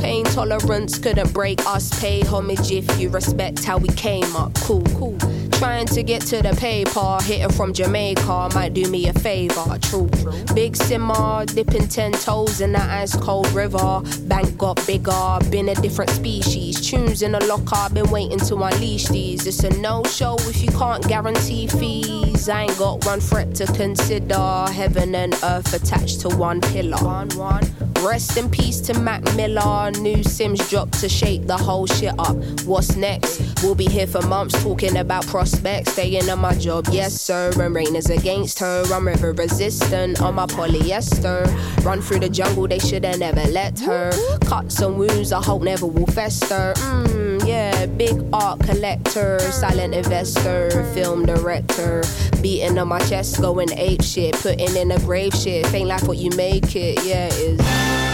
[0.00, 1.88] pain tolerance couldn't break us.
[2.00, 4.54] Pay homage if you respect how we came up.
[4.54, 5.18] Cool, cool.
[5.58, 9.78] Trying to get to the paper, hitting from Jamaica might do me a favor.
[9.80, 10.10] True,
[10.54, 14.02] big simmer, dipping ten toes in that ice cold river.
[14.22, 16.86] Bank got bigger, been a different species.
[16.86, 19.46] Tunes in the locker, been waiting to unleash these.
[19.46, 22.48] It's a no show if you can't guarantee fees.
[22.48, 24.66] I ain't got one threat to consider.
[24.70, 26.98] Heaven and earth attached to one pillar.
[26.98, 27.64] One, one.
[28.02, 29.90] Rest in peace to Mac Miller.
[29.92, 32.36] New Sims dropped to shake the whole shit up.
[32.66, 33.40] What's next?
[33.62, 35.24] We'll be here for months talking about
[35.54, 35.92] prospects.
[35.92, 37.50] Staying on my job, yes sir.
[37.60, 38.84] And rain is against her.
[38.92, 41.44] I'm river resistant on my polyester.
[41.84, 44.10] Run through the jungle, they shoulda never let her.
[44.46, 46.74] Cuts and wounds, I hope never will fester.
[46.76, 52.02] Mmm, yeah, big art collector, silent investor, film director.
[52.42, 55.72] Beating on my chest, going ape shit, putting in a grave shit.
[55.72, 58.13] Ain't life what you make it, yeah, it is.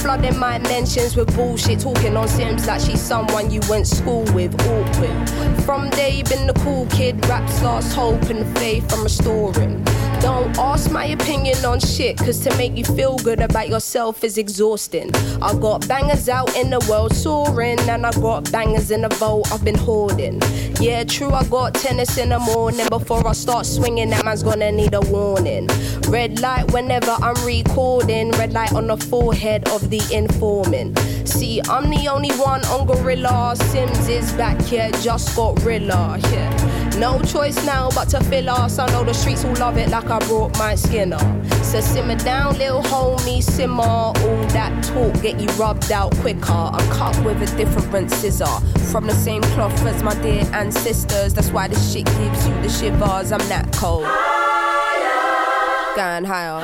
[0.00, 1.80] flooding my mentions with bullshit.
[1.80, 4.54] Talking on Sims like she's someone you went school with.
[4.66, 5.62] Awkward.
[5.64, 7.24] From day been the cool kid.
[7.26, 9.84] Raps lost hope and faith I'm restoring.
[10.20, 14.36] Don't ask my opinion on shit, cause to make you feel good about yourself is
[14.36, 15.10] exhausting.
[15.40, 19.50] I got bangers out in the world soaring, and I got bangers in the vault
[19.50, 20.42] I've been hoarding.
[20.78, 22.86] Yeah, true, I got tennis in the morning.
[22.90, 25.68] Before I start swinging, that man's gonna need a warning.
[26.08, 30.98] Red light whenever I'm recording, red light on the forehead of the informant.
[31.28, 33.54] See, I'm the only one on Gorilla.
[33.56, 36.96] Sims is back, yeah, just got Rilla, yeah.
[36.98, 38.78] No choice now but to fill us.
[38.78, 41.46] I know the streets will love it like I brought my skin up.
[41.64, 43.82] So simmer down, little homie, simmer.
[43.82, 44.12] All
[44.48, 46.52] that talk get you rubbed out quicker.
[46.52, 48.44] I'm cut with a different scissor.
[48.90, 51.32] From the same cloth as my dear ancestors.
[51.32, 53.32] That's why this shit gives you the shivers.
[53.32, 54.04] I'm that cold.
[55.96, 56.60] Going higher.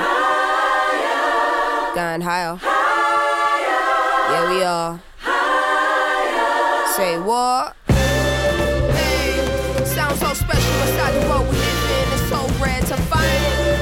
[1.94, 2.85] Going higher.
[4.28, 5.00] Yeah, we are.
[6.96, 7.76] Say what?
[7.86, 12.12] Hey, sounds so special inside the world we live in.
[12.12, 13.72] It's so rare to find it.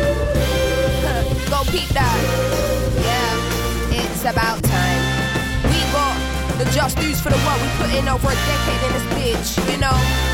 [1.50, 2.18] Go peep that.
[3.00, 5.02] Yeah, it's about time.
[5.64, 6.18] We got
[6.58, 9.72] the just dues for the work we put in over a decade in this bitch,
[9.72, 10.33] you know?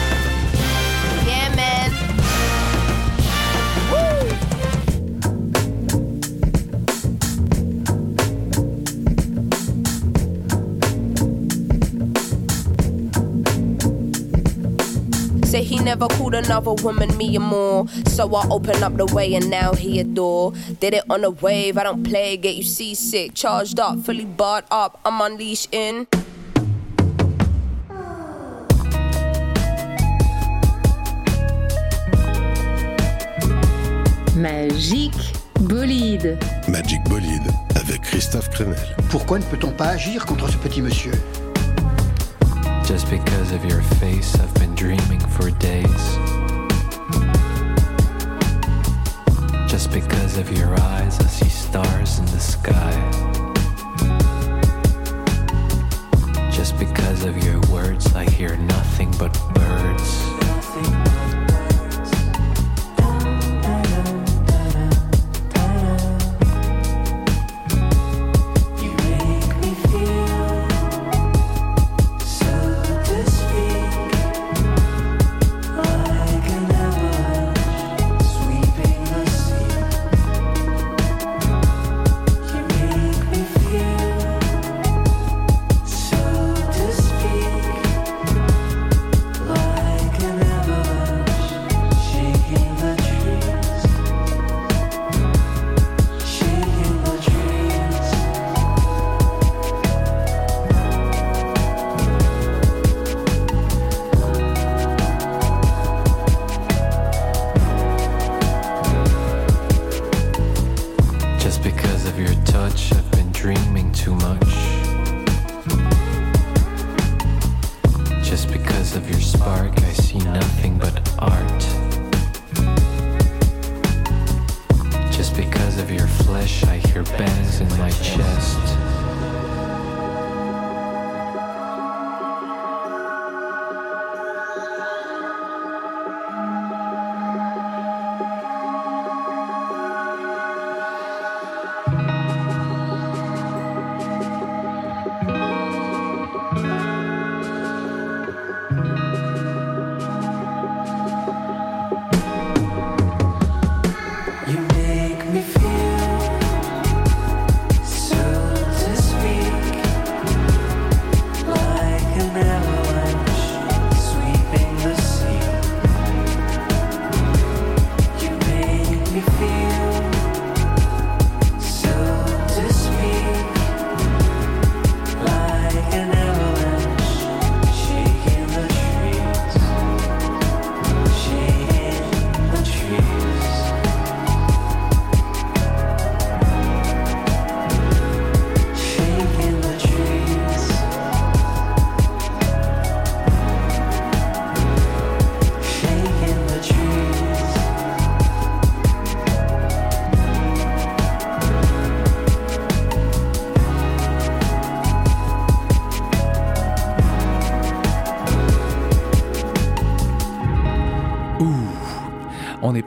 [15.50, 17.88] Say he never called another woman me or more.
[18.06, 20.52] So I open up the way and now he adore.
[20.78, 23.34] Did it on a wave, I don't play, get you seasick.
[23.34, 26.06] Charged up, fully barred up, I'm unleashed in.
[34.36, 36.38] Magique bolide.
[36.68, 38.76] Magic Bolide avec Christophe Crenel.
[39.10, 41.10] Pourquoi ne peut-on pas agir contre ce petit monsieur?
[42.90, 46.04] Just because of your face, I've been dreaming for days.
[49.70, 52.92] Just because of your eyes, I see stars in the sky.
[56.50, 59.39] Just because of your words, I hear nothing but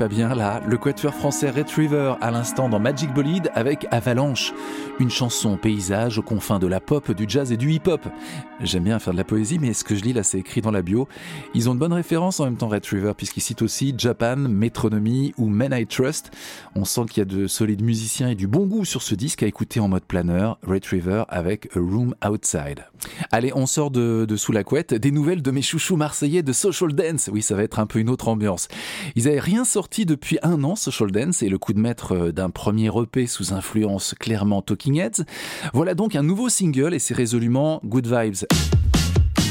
[0.07, 0.61] bien là.
[0.67, 4.53] Le quatuor français Retriever à l'instant dans Magic Bolide avec Avalanche,
[4.99, 8.01] une chanson paysage aux confins de la pop, du jazz et du hip-hop.
[8.61, 10.71] J'aime bien faire de la poésie, mais ce que je lis là, c'est écrit dans
[10.71, 11.07] la bio.
[11.53, 15.47] Ils ont de bonnes références en même temps Retriever, puisqu'ils citent aussi Japan, Metronomy ou
[15.47, 16.31] Men I Trust.
[16.75, 19.43] On sent qu'il y a de solides musiciens et du bon goût sur ce disque
[19.43, 20.57] à écouter en mode planeur.
[20.63, 22.85] Retriever avec A Room Outside.
[23.31, 24.93] Allez, on sort de, de sous la couette.
[24.93, 27.29] Des nouvelles de mes chouchous marseillais de Social Dance.
[27.31, 28.67] Oui, ça va être un peu une autre ambiance.
[29.15, 32.31] Ils avaient rien sorti depuis un an, Social Dance, et le coup de maître euh,
[32.31, 35.23] d'un premier EP sous influence clairement Talking Heads.
[35.73, 38.47] Voilà donc un nouveau single et c'est résolument Good Vibes.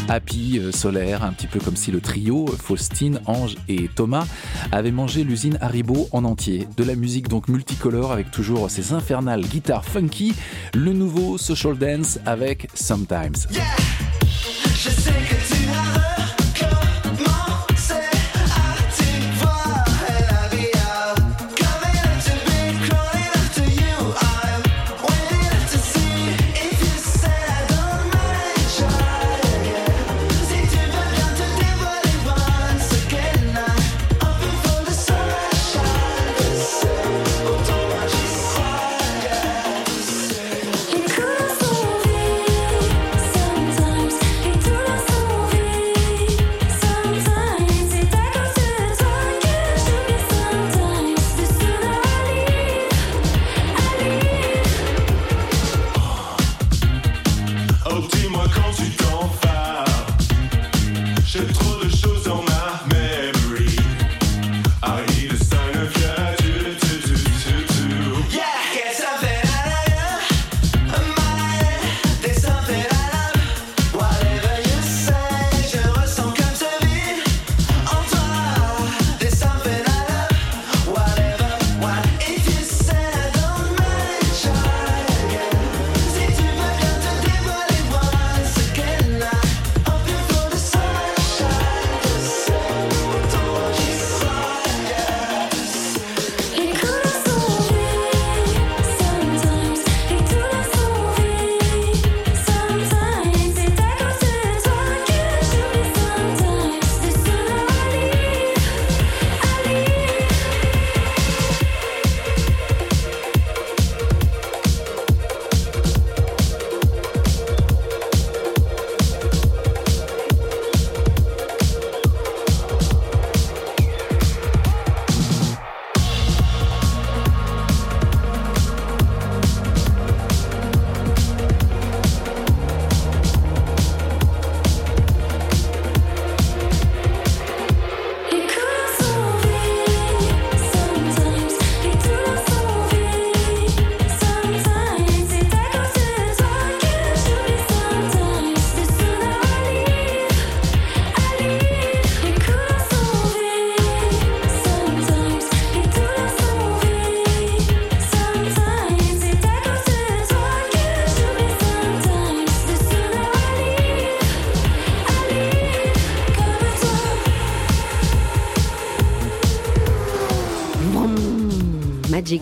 [0.08, 4.26] Happy, euh, solaire, un petit peu comme si le trio, Faustine, Ange et Thomas,
[4.72, 6.66] avaient mangé l'usine Haribo en entier.
[6.76, 10.34] De la musique donc multicolore avec toujours ces infernales guitares funky,
[10.74, 13.46] le nouveau Social Dance avec Sometimes.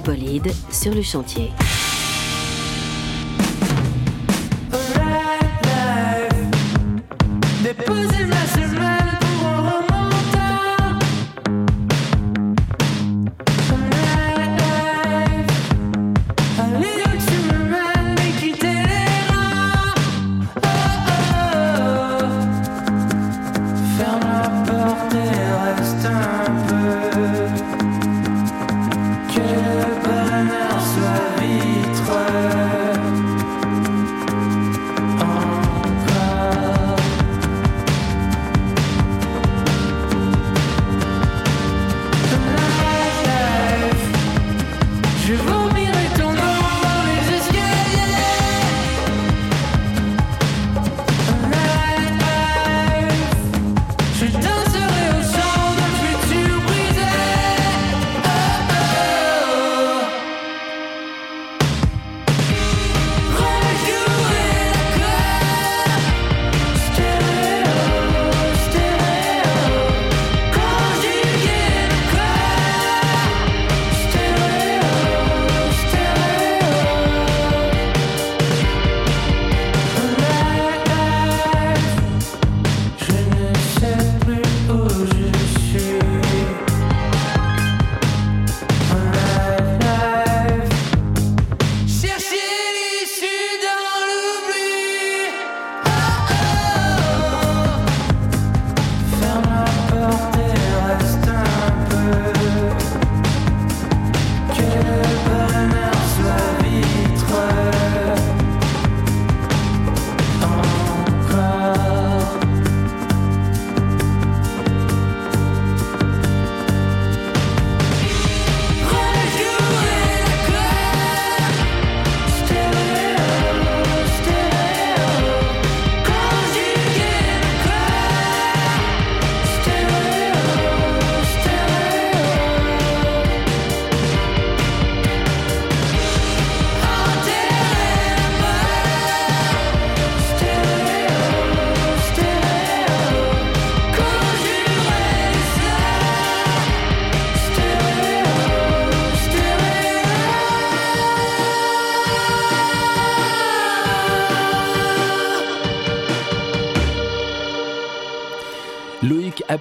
[0.00, 1.50] Magic Bolide sur le chantier.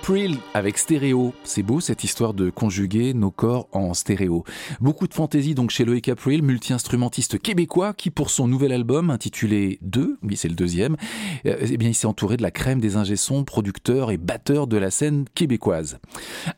[0.10, 1.36] April avec stéréo.
[1.44, 4.44] C'est beau cette histoire de conjuguer nos corps en stéréo.
[4.80, 9.78] Beaucoup de fantaisie donc chez Loïc April, multi-instrumentiste québécois qui pour son nouvel album intitulé
[9.84, 10.98] 2, oui c'est le deuxième,
[11.46, 14.78] euh, eh bien il s'est entouré de la crème des ingé-sons, producteurs et batteurs de
[14.78, 16.00] la scène québécoise.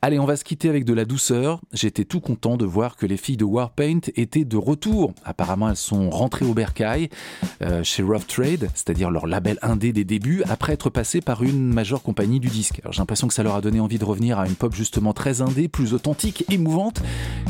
[0.02, 1.60] Allez, on va se quitter avec de la douceur.
[1.74, 5.14] J'étais tout content de voir que les filles de Warpaint étaient de retour.
[5.26, 7.10] Apparemment elles sont rentrées au bercail
[7.62, 11.74] euh, chez Rough Trade, c'est-à-dire leur label indé des débuts, après être passées par une
[11.74, 12.80] majeure compagnie du disque.
[12.84, 15.14] Alors j'ai l'impression que ça leur a donné envie de revenir à une pop justement
[15.14, 17.02] très indé, plus authentique, émouvante,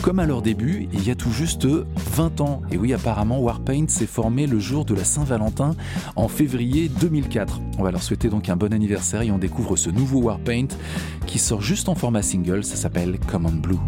[0.02, 2.62] comme à leur début, il y a tout juste 20 ans.
[2.72, 5.76] Et oui, apparemment, Warpaint s'est formé le jour de la Saint-Valentin
[6.16, 7.60] en février 2004.
[7.78, 10.68] On va leur souhaiter donc un bon anniversaire et on découvre ce nouveau Warpaint
[11.26, 13.80] qui sort juste en format single, ça s'appelle Common Blue.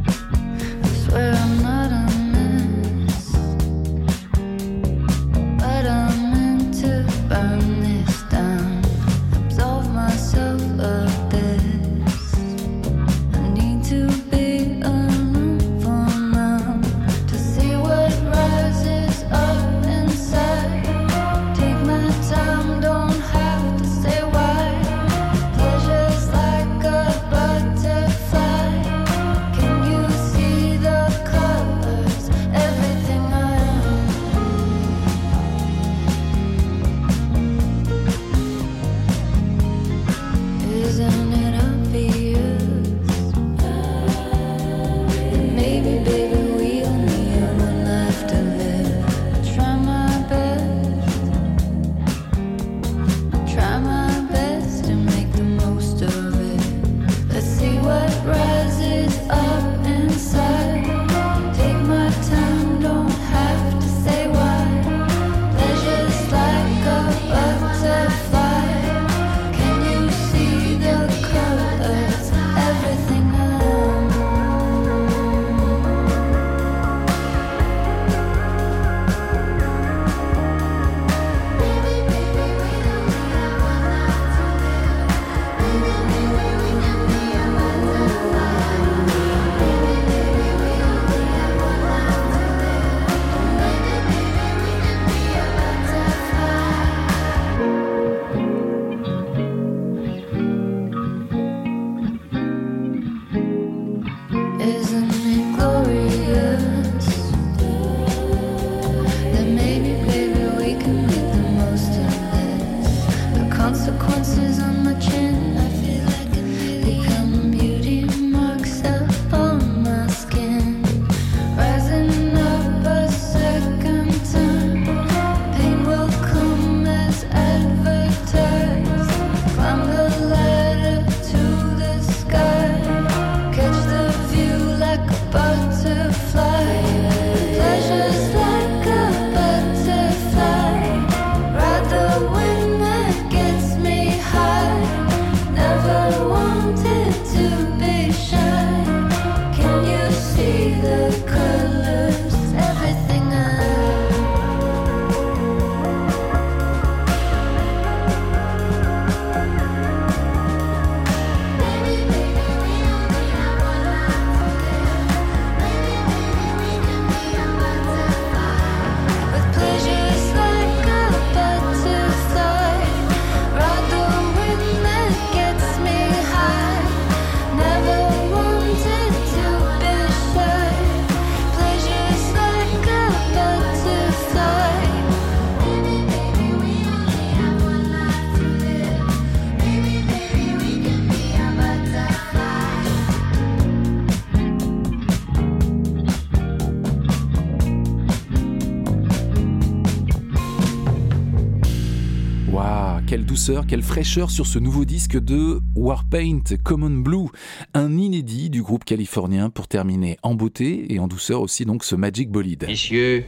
[203.68, 207.28] Quelle fraîcheur sur ce nouveau disque de Warpaint Common Blue,
[207.74, 211.96] un inédit du groupe californien pour terminer en beauté et en douceur aussi donc ce
[211.96, 212.66] Magic Bolide.
[212.68, 213.26] Messieurs,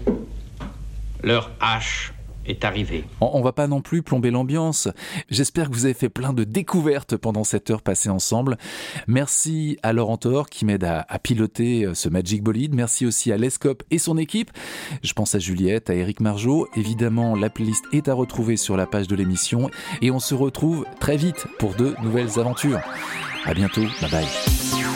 [1.22, 2.14] leur hache
[2.48, 3.04] est arrivée.
[3.22, 4.88] On, on va pas non plus plomber l'ambiance.
[5.30, 8.58] J'espère que vous avez fait plein de découvertes pendant cette heure passée ensemble.
[9.08, 12.76] Merci à Laurent Thor qui m'aide à, à piloter euh, ce Magic Bolide.
[12.76, 14.52] Merci aussi à Lescope et son équipe.
[15.04, 16.68] Je pense à Juliette, à Eric Margeau.
[16.76, 19.70] Évidemment, la playlist est à retrouver sur la page de l'émission
[20.02, 22.82] et on se retrouve très vite pour de nouvelles aventures.
[23.46, 23.84] À bientôt.
[24.02, 24.95] Bye bye.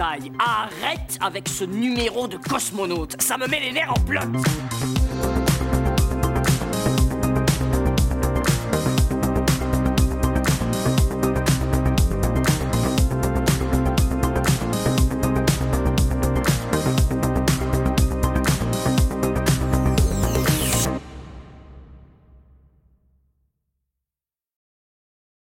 [0.00, 3.20] Arrête avec ce numéro de cosmonaute.
[3.20, 4.20] Ça me met les nerfs en plot.